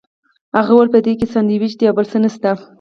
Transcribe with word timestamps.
هغه 0.57 0.71
وویل 0.73 0.89
په 0.93 0.99
دې 1.05 1.13
کې 1.19 1.31
ساندوېچ 1.33 1.73
دي 1.77 1.85
او 1.87 1.95
بل 1.97 2.05
څه 2.11 2.17
نشته. 2.23 2.49